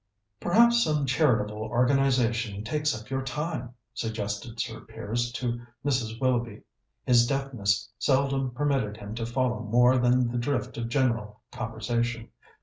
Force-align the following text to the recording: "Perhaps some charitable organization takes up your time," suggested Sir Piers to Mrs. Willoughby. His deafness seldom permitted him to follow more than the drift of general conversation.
"Perhaps 0.39 0.83
some 0.83 1.05
charitable 1.05 1.61
organization 1.61 2.63
takes 2.63 2.99
up 2.99 3.11
your 3.11 3.21
time," 3.21 3.75
suggested 3.93 4.59
Sir 4.59 4.81
Piers 4.83 5.31
to 5.33 5.63
Mrs. 5.85 6.19
Willoughby. 6.19 6.63
His 7.05 7.27
deafness 7.27 7.87
seldom 7.99 8.49
permitted 8.49 8.97
him 8.97 9.13
to 9.13 9.27
follow 9.27 9.59
more 9.59 9.99
than 9.99 10.31
the 10.31 10.39
drift 10.39 10.75
of 10.79 10.89
general 10.89 11.41
conversation. 11.51 12.29